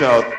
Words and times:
Called 0.00 0.29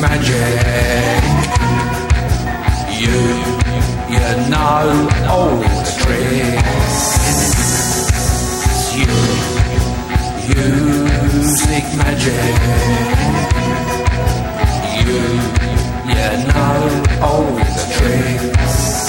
magic. 0.00 1.22
You, 3.00 3.18
you 4.12 4.30
know 4.50 5.08
all 5.28 5.56
the 5.56 5.92
tricks. 5.98 7.02
You, 8.96 9.14
you 10.50 10.68
seek 11.42 11.86
magic. 11.96 12.54
You, 15.06 15.22
you 16.10 16.30
know 16.48 16.78
all 17.22 17.46
the 17.56 17.84
tricks. 17.94 19.02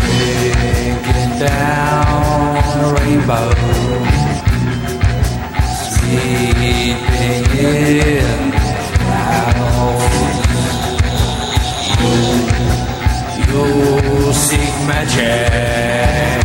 Drinking 0.00 1.34
down 1.38 2.56
a 2.80 2.94
rainbow. 2.94 3.48
Sleeping 5.92 7.44
in 7.58 8.51
seek 14.52 14.86
magic. 14.86 16.44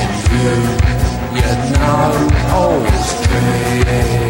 And 0.00 0.12
you, 0.32 0.48
you 1.36 1.50
know 1.74 2.28
all 2.54 2.80
the 2.80 4.27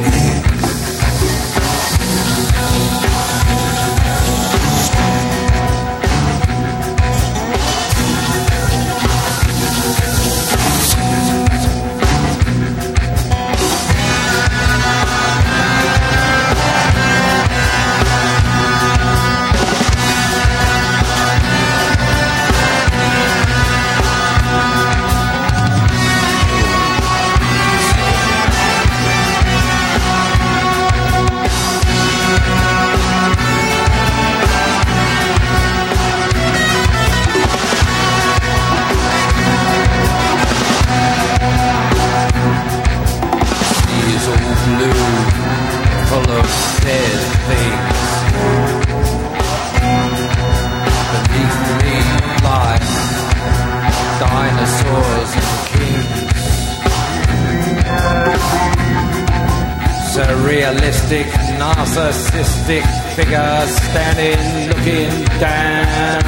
Surrealistic, 60.68 61.24
narcissistic 61.56 62.84
figure 63.16 63.66
standing 63.66 64.68
looking 64.68 65.24
down 65.40 66.20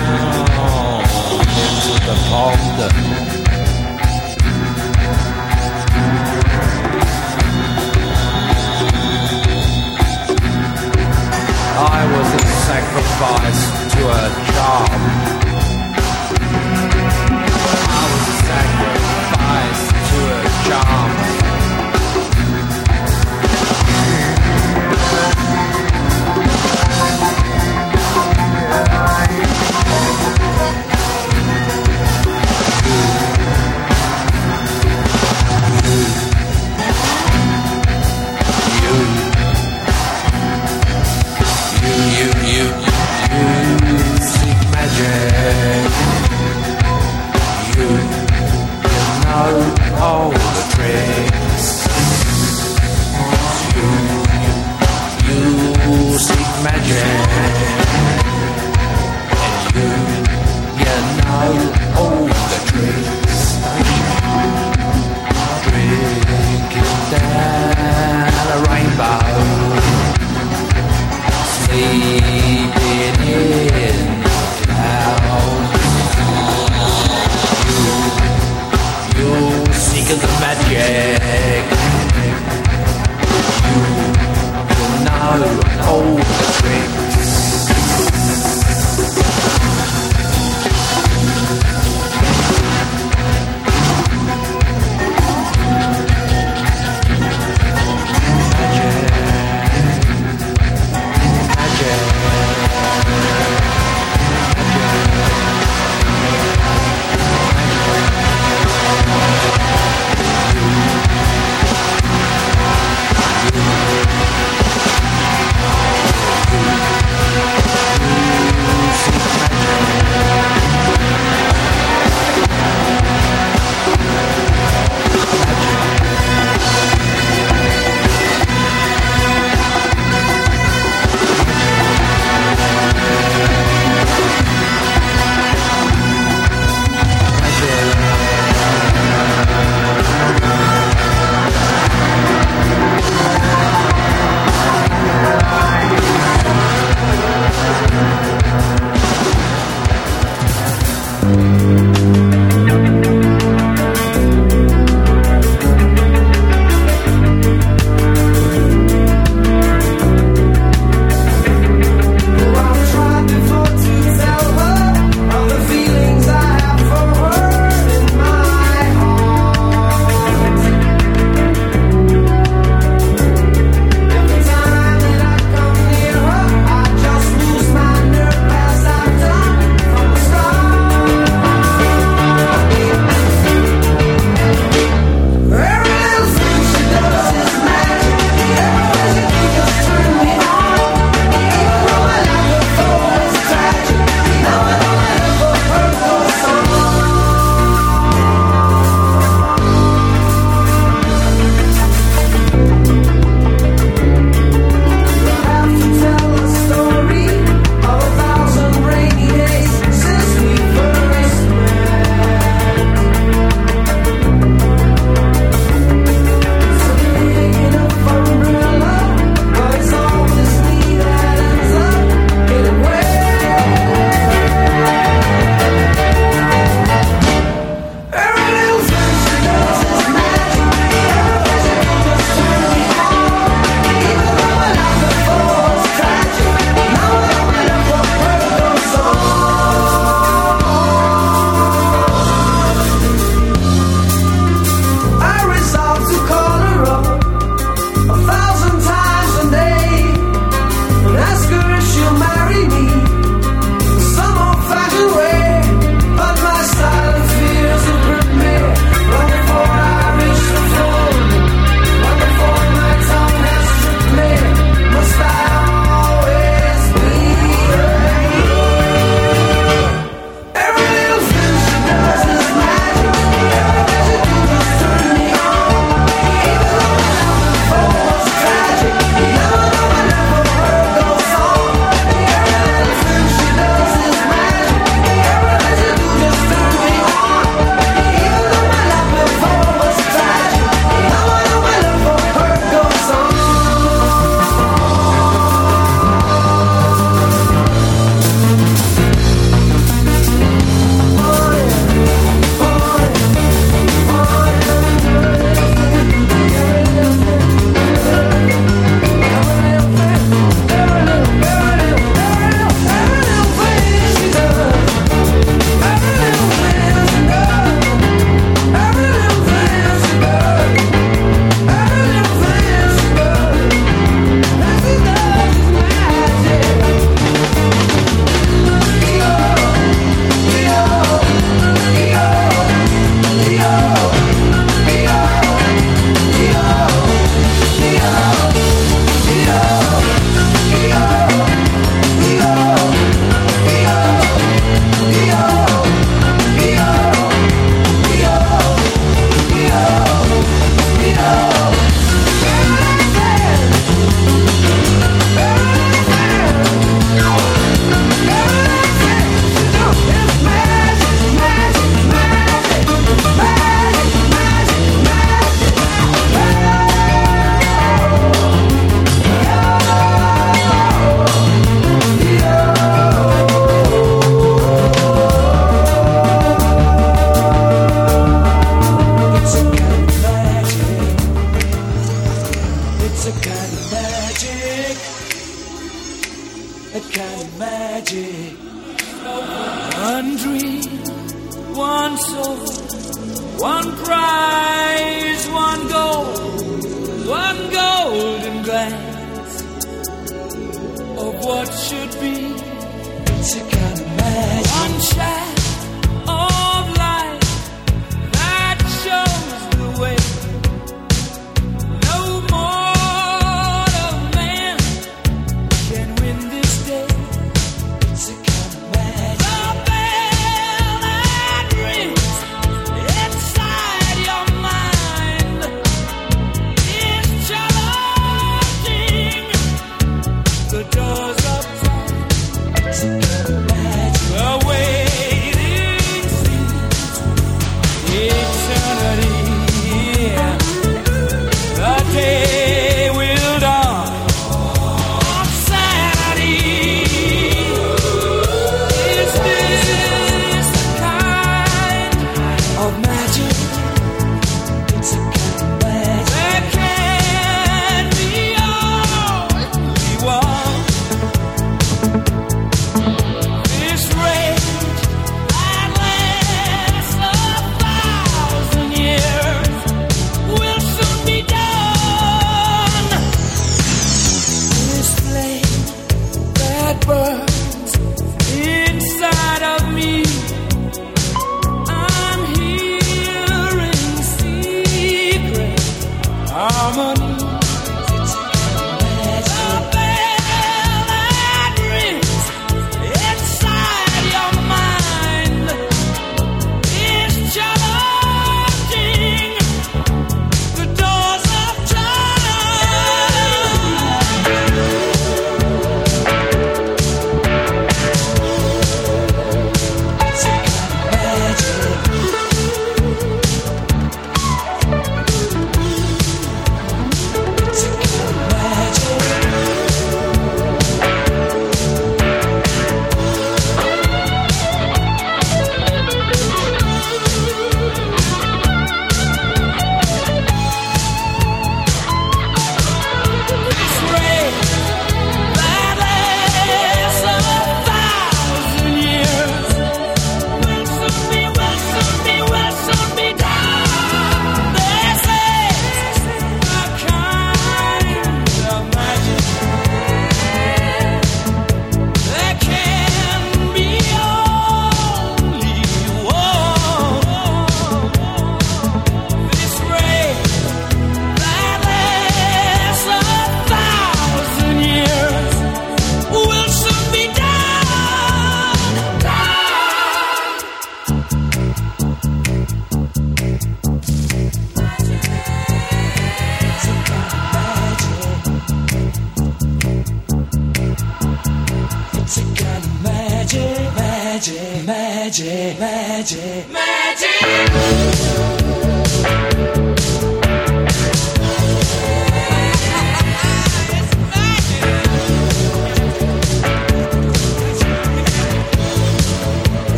into 1.61 1.93
the 2.07 2.17
pond. 2.31 2.79
I 11.77 12.01
was 12.17 12.29
a 12.33 12.47
sacrifice 12.65 13.63
to 13.93 14.01
a 14.09 14.23
charm. 14.55 15.20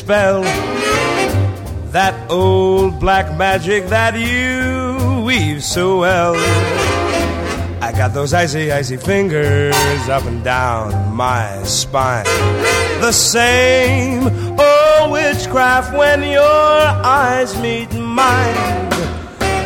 Spell. 0.00 0.42
That 1.92 2.14
old 2.30 3.00
black 3.00 3.36
magic 3.36 3.82
that 3.88 4.14
you 4.16 5.24
weave 5.24 5.62
so 5.62 5.98
well. 5.98 6.34
I 7.82 7.92
got 7.92 8.14
those 8.14 8.32
icy, 8.32 8.72
icy 8.72 8.96
fingers 8.96 10.08
up 10.08 10.24
and 10.24 10.42
down 10.42 11.14
my 11.14 11.62
spine. 11.64 12.24
The 13.04 13.12
same 13.12 14.24
old 14.58 15.12
witchcraft 15.12 15.92
when 15.94 16.22
your 16.22 16.80
eyes 17.20 17.50
meet 17.60 17.92
mine. 17.92 18.60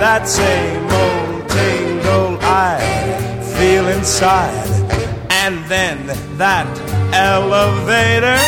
That 0.03 0.27
same 0.27 0.85
old 1.03 1.49
tingle 1.49 2.39
I 2.43 2.75
feel 3.57 3.87
inside. 3.89 4.71
And 5.45 5.65
then 5.67 5.99
that 6.39 6.67
elevator 7.13 8.41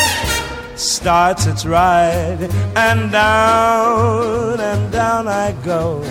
starts 1.06 1.46
its 1.46 1.64
ride. 1.64 2.50
And 2.74 3.12
down 3.12 4.58
and 4.58 4.90
down 4.90 5.28
I 5.28 5.52
go. 5.64 6.02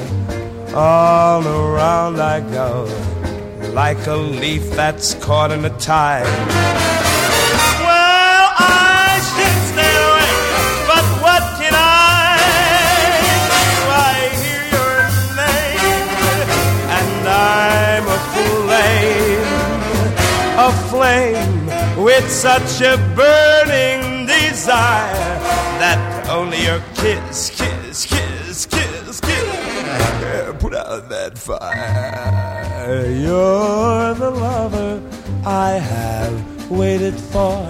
All 0.74 1.46
around 1.46 2.22
I 2.22 2.40
go. 2.40 2.88
Like 3.74 4.08
a 4.08 4.16
leaf 4.16 4.64
that's 4.72 5.14
caught 5.16 5.52
in 5.52 5.66
a 5.66 5.74
tide. 5.80 6.24
Well, 7.84 8.48
I 8.58 9.20
should 9.32 9.60
stay 9.72 9.96
away, 10.08 10.34
but 10.90 11.06
what 11.24 11.44
can 11.60 11.74
I? 11.76 12.40
I 14.08 14.18
hear 14.40 14.64
your 14.78 14.96
name, 15.44 16.08
and 17.00 17.28
I'm 17.28 18.06
a 18.18 18.20
flame, 18.34 19.50
a 20.68 20.72
flame 20.90 21.56
with 22.02 22.26
such 22.32 22.80
a 22.80 22.96
burning 23.14 24.05
desire 24.66 25.38
that 25.78 26.28
only 26.28 26.64
your 26.64 26.82
kiss, 26.96 27.52
kiss, 27.52 28.08
kiss, 28.08 28.66
kiss, 28.66 29.22
kiss 29.22 30.56
put 30.60 30.74
out 30.74 31.08
that 31.10 31.38
fire. 31.38 33.06
You're 33.06 34.16
the 34.16 34.32
lover 34.32 35.04
I 35.46 35.74
have 35.74 36.72
waited 36.72 37.14
for. 37.14 37.70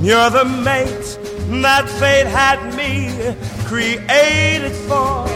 You're 0.00 0.30
the 0.30 0.44
mate 0.44 1.18
that 1.64 1.88
fate 1.98 2.28
had 2.28 2.60
me 2.78 3.10
created 3.64 4.70
for. 4.86 5.26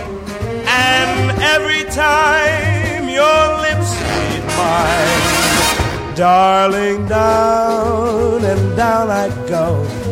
And 0.69 1.33
every 1.55 1.83
time 1.91 3.09
your 3.09 3.43
lips 3.67 3.91
meet 4.15 4.45
mine, 4.63 6.15
darling, 6.15 7.09
down 7.09 8.45
and 8.45 8.77
down 8.77 9.11
I 9.11 9.29
go. 9.49 10.04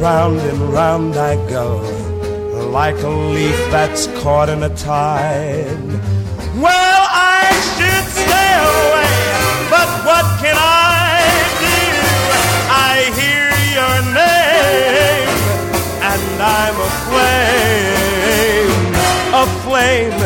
Round 0.00 0.38
and 0.38 0.60
round 0.72 1.16
I 1.16 1.34
go, 1.50 1.80
like 2.70 2.94
a 3.02 3.08
leaf 3.08 3.58
that's 3.72 4.06
caught 4.22 4.48
in 4.48 4.62
a 4.62 4.68
tide. 4.76 5.90
Well, 6.54 7.02
I 7.10 7.50
should 7.74 8.06
stay 8.06 8.50
away, 8.70 9.18
but 9.74 9.88
what 10.06 10.26
can 10.38 10.54
I 10.56 11.18
do? 11.66 11.82
I 12.70 13.10
hear 13.18 13.50
your 13.74 13.98
name, 14.14 15.34
and 16.12 16.42
I'm 16.46 16.76
a 16.78 16.90
flame, 17.08 18.70
a 19.34 19.44
flame 19.66 20.20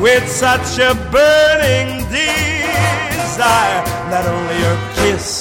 with 0.00 0.26
such 0.28 0.78
a 0.78 0.94
burning 1.12 2.08
desire 2.08 3.84
that 4.10 4.24
only 4.26 4.56
your 4.64 4.78
kiss 4.96 5.39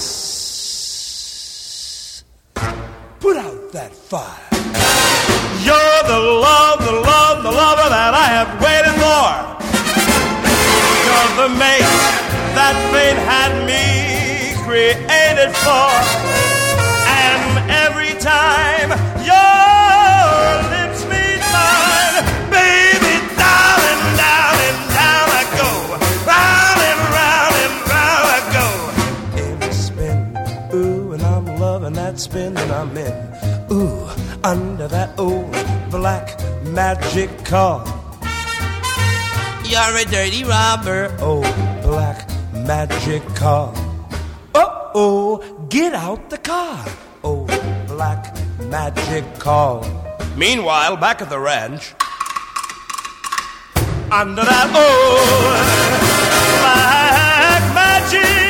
fire. 4.10 4.42
You're 5.62 6.02
the 6.10 6.18
love, 6.18 6.80
the 6.84 6.98
love, 6.98 7.44
the 7.44 7.52
lover 7.52 7.90
that 7.94 8.14
I 8.18 8.28
have 8.42 8.50
waited 8.58 8.98
for. 8.98 9.30
You're 11.06 11.32
the 11.46 11.50
mate 11.54 11.94
that 12.58 12.74
fate 12.90 13.22
had 13.22 13.54
me 13.70 14.58
created 14.66 15.54
for. 15.62 15.94
And 17.06 17.70
every 17.86 18.18
time 18.18 18.90
your 19.30 20.42
lips 20.74 21.06
meet 21.06 21.42
mine, 21.54 22.18
baby, 22.50 23.14
darling, 23.38 24.02
darling, 24.18 24.78
down 24.98 25.28
I 25.38 25.44
go. 25.62 25.70
Round 26.26 26.80
and 26.90 27.02
round 27.14 27.56
and 27.62 27.76
round 27.94 28.26
I 28.26 28.42
go. 28.58 28.68
Every 29.54 29.74
spin, 29.74 30.18
ooh, 30.74 31.14
and 31.14 31.22
I'm 31.22 31.46
loving 31.60 31.94
that 31.94 32.18
spin 32.18 32.56
that 32.56 32.72
I'm 32.72 32.98
in. 32.98 33.49
Ooh, 33.72 34.10
under 34.44 34.88
that 34.88 35.20
old 35.20 35.52
black 35.92 36.40
magic 36.64 37.30
car. 37.46 37.86
You're 39.64 39.96
a 39.96 40.06
dirty 40.06 40.44
robber, 40.44 41.16
oh, 41.20 41.42
black 41.84 42.28
magic 42.52 43.24
car. 43.36 43.72
Uh 44.56 44.92
oh, 44.96 45.68
get 45.70 45.94
out 45.94 46.32
the 46.32 46.40
car, 46.40 46.84
oh, 47.24 47.46
black 47.88 48.36
magic 48.62 49.24
car. 49.38 49.84
Meanwhile, 50.36 50.98
back 50.98 51.22
at 51.22 51.30
the 51.30 51.40
ranch, 51.40 51.94
under 54.12 54.44
that 54.44 54.68
old 54.74 55.60
black 56.58 57.62
magic. 57.76 58.49